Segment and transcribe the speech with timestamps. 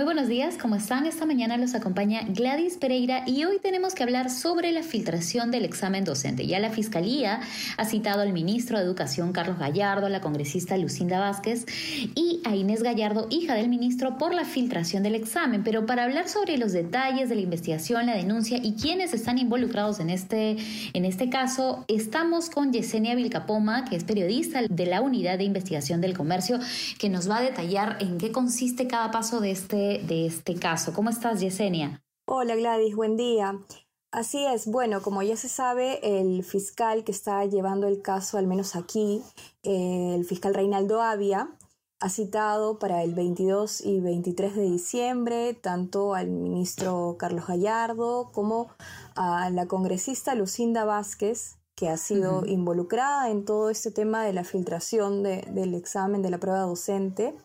[0.00, 1.04] Muy buenos días, ¿cómo están?
[1.04, 5.66] Esta mañana los acompaña Gladys Pereira y hoy tenemos que hablar sobre la filtración del
[5.66, 6.46] examen docente.
[6.46, 7.40] Ya la Fiscalía
[7.76, 11.66] ha citado al ministro de Educación Carlos Gallardo, a la congresista Lucinda Vázquez
[12.14, 15.64] y a Inés Gallardo, hija del ministro, por la filtración del examen.
[15.64, 20.00] Pero para hablar sobre los detalles de la investigación, la denuncia y quiénes están involucrados
[20.00, 20.56] en este,
[20.94, 26.00] en este caso, estamos con Yesenia Vilcapoma, que es periodista de la Unidad de Investigación
[26.00, 26.58] del Comercio,
[26.98, 30.92] que nos va a detallar en qué consiste cada paso de este de este caso.
[30.92, 32.02] ¿Cómo estás, Yesenia?
[32.26, 33.58] Hola, Gladys, buen día.
[34.12, 38.46] Así es, bueno, como ya se sabe, el fiscal que está llevando el caso, al
[38.46, 39.22] menos aquí,
[39.62, 41.48] eh, el fiscal Reinaldo Avia,
[42.00, 48.68] ha citado para el 22 y 23 de diciembre tanto al ministro Carlos Gallardo como
[49.14, 54.44] a la congresista Lucinda Vázquez, que ha sido involucrada en todo este tema de la
[54.44, 57.36] filtración del examen de la prueba docente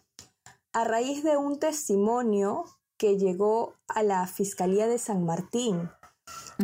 [0.75, 2.65] a raíz de un testimonio
[2.97, 5.89] que llegó a la Fiscalía de San Martín.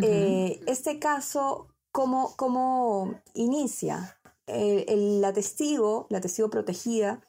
[0.02, 4.18] Eh, este caso, ¿cómo, cómo inicia?
[4.48, 7.22] la testigo, la testigo protegida,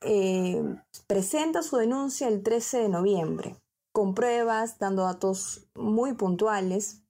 [0.00, 0.60] eh,
[1.06, 3.54] presenta su denuncia el 13 de noviembre,
[3.92, 7.02] con pruebas, dando datos muy puntuales,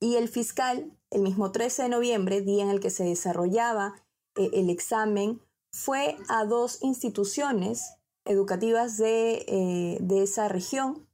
[0.00, 3.94] y el fiscal, el mismo 13 de noviembre, día en el que se desarrollaba
[4.34, 5.40] eh, el examen,
[5.70, 7.95] fue a dos instituciones
[8.26, 11.08] educativas eh, de, esa región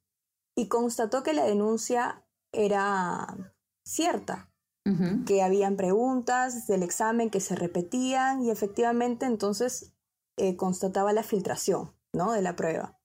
[0.56, 3.54] y constató que la denuncia era
[3.86, 4.48] cierta,
[5.27, 9.92] que habían preguntas del examen que se repetían y efectivamente entonces
[10.36, 12.32] eh, constataba la filtración ¿no?
[12.32, 12.98] de la prueba.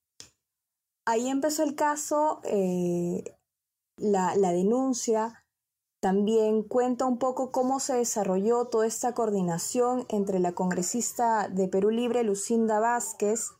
[1.05, 3.38] Ahí empezó el caso, eh,
[3.95, 5.45] la, la denuncia
[6.02, 11.89] también cuenta un poco cómo se desarrolló toda esta coordinación entre la congresista de Perú
[11.89, 13.57] Libre, Lucinda Vázquez,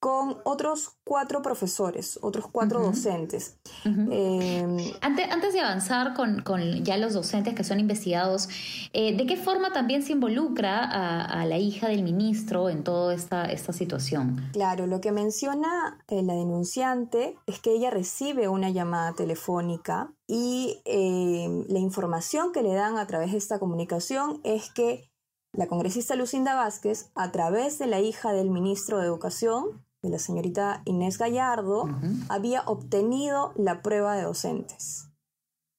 [0.00, 3.58] con otros cuatro profesores, otros cuatro docentes.
[3.84, 8.48] Em, antes, antes, de avanzar con, ya los docentes que son investigados,
[8.92, 13.46] eh, ¿de qué forma también se involucra a, la hija del ministro en toda esta,
[13.46, 14.50] esta situación?
[14.52, 20.80] Claro, lo que menciona eh, la denunciante es que ella recibe una llamada telefónica y
[20.84, 25.10] em, la información que le dan a través de esta comunicación es que
[25.52, 30.18] la congresista Lucinda Vázquez, a través de la hija del ministro de Educación, de la
[30.18, 31.88] señorita Inés Gallardo
[32.28, 35.08] había obtenido la prueba de docentes.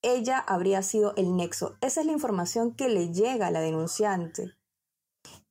[0.01, 1.75] Ella habría sido el nexo.
[1.81, 4.53] Esa es la información que le llega a la denunciante.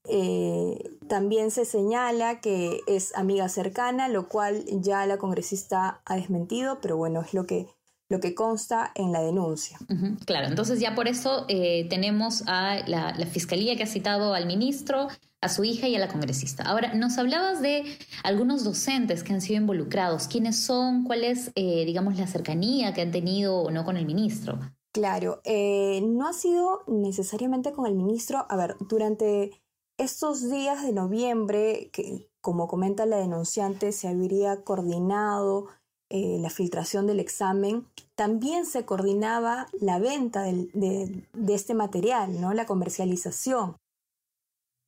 [0.05, 6.81] Eh, también se señala que es amiga cercana, lo cual ya la congresista ha desmentido,
[6.81, 7.69] pero bueno, es lo que
[8.09, 9.79] lo que consta en la denuncia.
[10.25, 15.09] claro, entonces ya por eso eh, tenemos a la, fiscalía que ha citado al ministro,
[15.41, 16.65] a su hija y a la congresista.
[16.65, 17.85] Ahora, nos hablabas de
[18.25, 20.27] algunos docentes que han sido involucrados.
[20.27, 21.05] ¿Quiénes son?
[21.05, 24.59] ¿Cuál es, eh, digamos, la cercanía que han tenido o no con el ministro?
[24.93, 28.47] Claro, eh, no ha sido necesariamente con el ministro.
[28.49, 29.53] A ver, durante
[29.99, 35.67] estos días de noviembre, que como comenta la denunciante, se habría coordinado
[36.11, 42.55] eh, la filtración del examen, también se coordinaba la venta de, este material, ¿no?
[42.55, 43.77] la comercialización.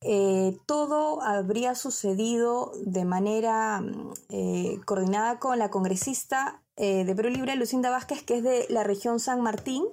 [0.03, 7.55] Eh, todo habría sucedido de manera mm, eh, coordinada con la congresista de Perú Libre,
[7.55, 9.85] Lucinda Vázquez, que es de la región San Martín,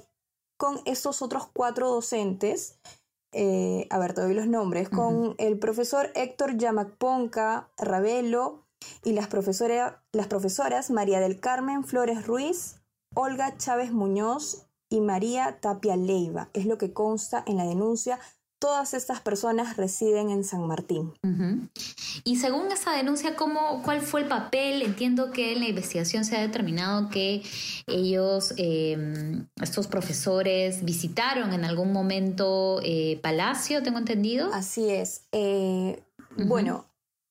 [0.56, 2.78] con estos otros cuatro docentes.
[3.34, 8.64] a ver, te doy los nombres, con el profesor Héctor Yamacponca Ravelo,
[9.04, 9.28] y las,
[10.12, 12.76] las profesoras María del Carmen Flores Ruiz,
[13.14, 16.50] Olga Chávez Muñoz y María Tapia Leiva.
[16.52, 18.18] Es lo que consta en la denuncia.
[18.60, 21.12] Todas estas personas residen en San Martín.
[22.24, 24.82] Y según esa denuncia, ¿cómo, ¿cuál fue el papel?
[24.82, 27.42] Entiendo que en la investigación se ha determinado que
[27.86, 34.52] ellos, em, estos profesores, visitaron en algún momento eh, Palacio, tengo entendido.
[34.52, 35.22] Así es.
[35.30, 36.02] Eh,
[36.36, 36.87] bueno,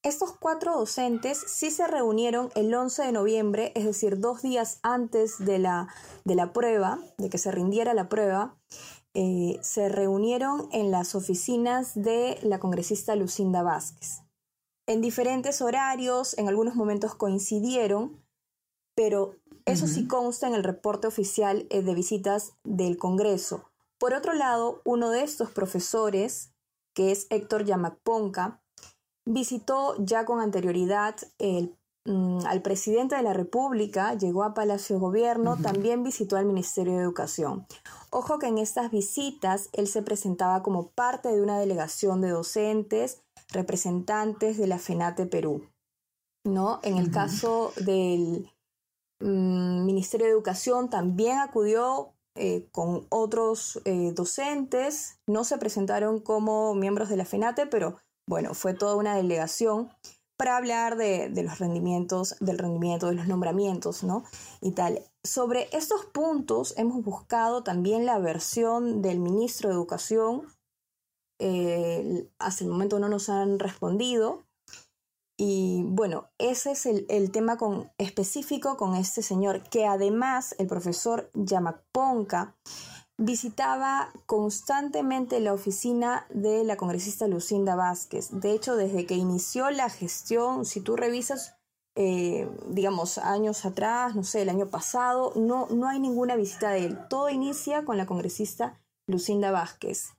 [0.08, 5.38] estos cuatro docentes sí se reunieron el 11 de noviembre, es decir, dos días antes
[5.40, 5.88] de la,
[6.24, 8.58] de la prueba, de que se rindiera la prueba,
[9.14, 14.22] eh, se reunieron en las oficinas de la congresista Lucinda Vázquez.
[14.86, 18.24] En diferentes horarios, en algunos momentos coincidieron,
[18.96, 23.70] pero eso sí consta en el reporte oficial eh, de visitas del Congreso.
[23.98, 26.54] Por otro lado, uno de estos profesores,
[26.94, 28.62] que es Héctor Yamacponca,
[29.28, 31.16] visitó ya con anterioridad
[32.06, 36.94] mm, al presidente de la República, llegó a Palacio de Gobierno, también visitó al Ministerio
[36.94, 37.68] de Educación.
[38.10, 43.22] Ojo que en estas visitas él se presentaba como parte de una delegación de docentes,
[43.50, 45.68] representantes de la FENATE Perú.
[46.46, 46.80] ¿no?
[46.84, 48.50] En el caso del
[49.20, 56.74] mm, Ministerio de Educación también acudió eh, con otros eh, docentes, no se presentaron como
[56.76, 57.98] miembros de la FENATE, pero
[58.28, 59.90] bueno, fue toda una delegación
[60.38, 64.24] para hablar de, los rendimientos, del rendimiento, de los nombramientos, ¿no?
[64.62, 65.02] Y tal.
[65.24, 70.44] Sobre estos puntos hemos buscado también la versión del ministro de Educación.
[71.40, 74.44] Eh, hasta el momento no nos han respondido.
[75.40, 81.30] Y bueno, ese es el, tema con, específico con este señor, que además el profesor
[81.34, 82.56] Yamaponca
[83.18, 88.30] visitaba constantemente la oficina de la congresista Lucinda Vázquez.
[88.32, 91.56] De hecho, desde que inició la gestión, si tú revisas,
[91.96, 96.86] eh, digamos, años atrás, no sé, el año pasado, no, no hay ninguna visita de
[96.86, 97.00] él.
[97.10, 100.10] Todo inicia con la congresista Lucinda Vázquez.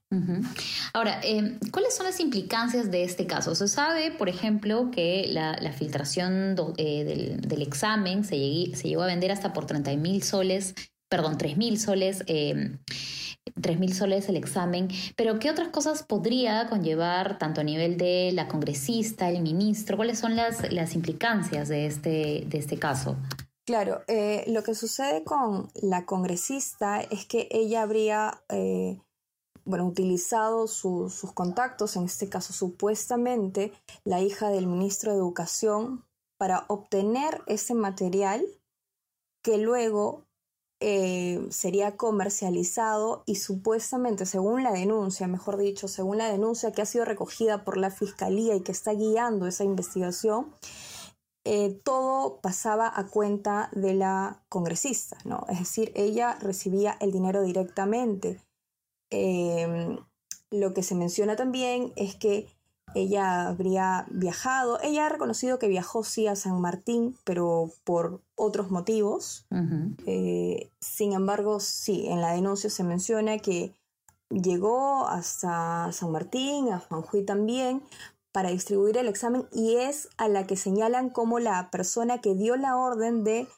[0.94, 3.54] Ahora, em, ¿cuáles son las implicancias de este caso?
[3.54, 9.52] Se sabe, por ejemplo, que la, filtración eh, del, examen se, llegó a vender hasta
[9.52, 10.74] por 30 mil soles,
[11.08, 12.24] perdón, 3 mil soles.
[12.26, 12.78] Eh,
[13.78, 18.46] mil soles el examen, pero ¿qué otras cosas podría conllevar tanto a nivel de la
[18.46, 19.96] congresista, el ministro?
[19.96, 23.16] ¿Cuáles son las, las implicancias de este, de este caso?
[23.66, 28.98] Claro, eh, lo que sucede con la congresista es que ella habría eh,
[29.64, 33.72] bueno, utilizado sus contactos, en este caso supuestamente
[34.04, 36.06] la hija del ministro de Educación,
[36.38, 38.42] para obtener ese material
[39.42, 40.27] que luego
[40.80, 46.86] eh, sería comercializado y supuestamente, según la denuncia, mejor dicho, según la denuncia que ha
[46.86, 50.54] sido recogida por la Fiscalía y que está guiando esa investigación,
[51.44, 55.46] eh, todo pasaba a cuenta de la congresista, ¿no?
[55.48, 58.40] Es decir, ella recibía el dinero directamente.
[59.10, 59.98] Em,
[60.50, 62.48] lo que se menciona también es que
[62.94, 68.70] ella habría viajado, ella ha reconocido que viajó sí a San Martín, pero por otros
[68.70, 69.46] motivos.
[70.06, 73.74] Eh, sin embargo, sí, en la denuncia se menciona que
[74.30, 77.82] llegó hasta San Martín, a Juanjuy también,
[78.32, 82.56] para distribuir el examen y es a la que señalan como la persona que dio
[82.56, 83.48] la orden de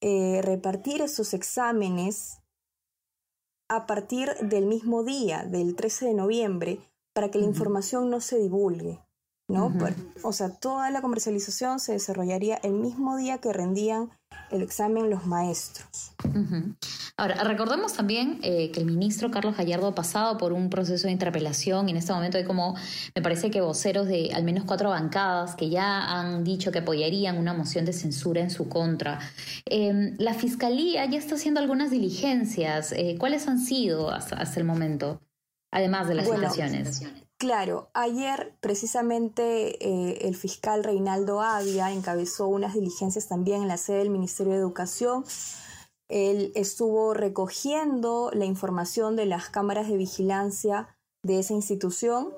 [0.00, 2.38] eh, repartir esos exámenes
[3.68, 8.38] a partir del mismo día, del 13 de noviembre, para que la información no se
[8.38, 9.00] divulgue.
[9.48, 9.72] ¿no?
[10.22, 14.10] o sea, toda la comercialización se desarrollaría el mismo día que rendían
[14.50, 16.12] el examen los maestros.
[17.16, 21.12] Ahora, recordemos también eh, que el ministro Carlos Gallardo ha pasado por un proceso de
[21.12, 22.74] interpelación y en este momento hay como,
[23.14, 27.36] me parece que voceros de al menos cuatro bancadas que ya han dicho que apoyarían
[27.36, 29.18] una moción de censura en su contra.
[29.66, 32.92] Em, la Fiscalía ya está haciendo algunas diligencias.
[32.92, 35.20] Eh, ¿Cuáles han sido hasta, el momento?
[35.72, 36.48] Además de las bueno,
[37.38, 43.98] Claro, ayer precisamente eh, el fiscal Reinaldo Avia encabezó unas diligencias también en la sede
[43.98, 45.24] del Ministerio de Educación.
[46.08, 52.32] Él estuvo recogiendo la información de las cámaras de vigilancia de esa institución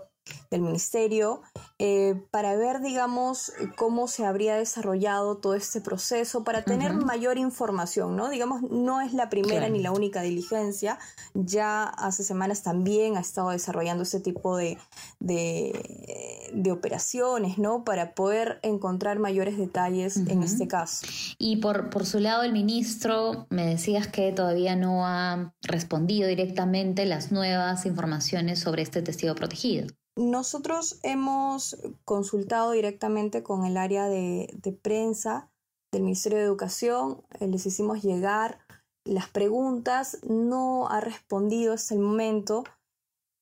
[0.50, 1.42] del ministerio
[1.78, 8.16] eh, para ver, digamos, cómo se habría desarrollado todo este proceso, para tener mayor información,
[8.16, 8.28] ¿no?
[8.28, 10.98] Digamos, no es la primera ni la única diligencia,
[11.34, 14.78] ya hace semanas también ha estado desarrollando este tipo de,
[15.20, 17.84] de, operaciones, ¿no?
[17.84, 21.06] Para poder encontrar mayores detalles en este caso.
[21.38, 27.04] Y por, por su lado, el ministro, me decías que todavía no ha respondido directamente
[27.06, 29.86] las nuevas informaciones sobre este testigo protegido.
[30.16, 35.50] Nosotros hemos consultado directamente con el área de, prensa
[35.90, 38.60] del Ministerio de Educación, eh, les hicimos llegar
[39.04, 42.62] las preguntas, no ha respondido hasta el momento.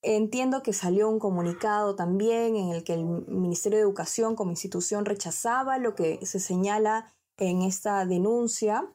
[0.02, 5.04] Entiendo que salió un comunicado también en el que el Ministerio de Educación como institución
[5.04, 8.90] rechazaba lo que se señala en esta denuncia.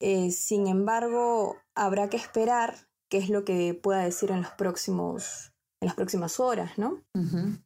[0.00, 5.53] Eh, sin embargo, habrá que esperar qué es lo que pueda decir en los próximos
[5.84, 7.02] en las próximas horas, ¿no?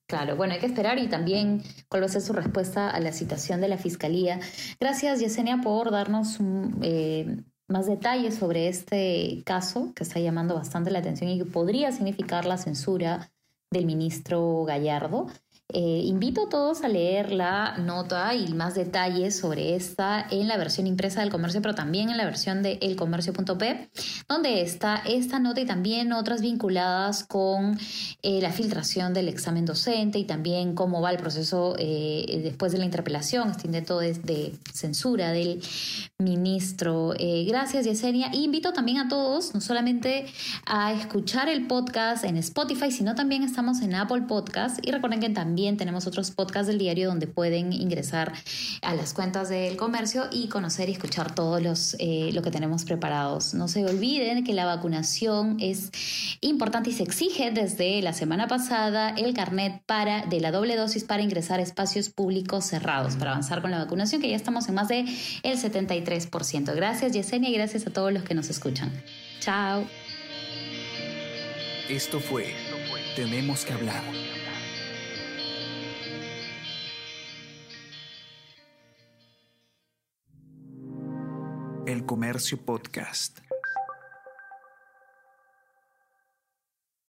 [0.06, 3.12] Claro, bueno, hay que esperar y también cuál va a ser su respuesta a la
[3.12, 4.40] citación de la Fiscalía.
[4.80, 6.38] Gracias, Yesenia, por darnos
[6.82, 11.92] eh, más detalles sobre este caso que está llamando bastante la atención y que podría
[11.92, 13.30] significar la censura
[13.70, 15.28] del ministro Gallardo.
[15.70, 20.56] Eh, invito a todos a leer la nota y más detalles sobre esta en la
[20.56, 23.90] versión impresa del comercio, pero también en la versión de elcomercio.p,
[24.26, 27.78] donde está esta nota y también otras vinculadas con
[28.22, 32.78] eh, la filtración del examen docente y también cómo va el proceso eh, después de
[32.78, 35.60] la interpelación, este intento de, de censura del
[36.16, 37.12] ministro.
[37.46, 38.30] gracias, Yesenia.
[38.32, 40.24] Y invito también a todos, no solamente
[40.64, 44.78] a escuchar el podcast en Spotify, sino también estamos en Apple Podcast.
[44.82, 48.32] Y recuerden que también también tenemos otros podcasts del diario donde pueden ingresar
[48.80, 52.84] a las cuentas del comercio y conocer y escuchar todos los eh, lo que tenemos
[52.84, 53.54] preparados.
[53.54, 55.90] No se olviden que la vacunación es
[56.42, 61.02] importante y se exige desde la semana pasada el carnet para de la doble dosis
[61.02, 64.76] para ingresar a espacios públicos cerrados para avanzar con la vacunación que ya estamos en
[64.76, 65.06] más de
[65.42, 66.72] el 73%.
[66.76, 68.92] Gracias Yesenia y gracias a todos los que nos escuchan.
[69.40, 69.84] Chao.
[71.88, 72.54] Esto fue
[73.16, 74.04] Tenemos que hablar
[82.08, 83.47] Comercio Podcast.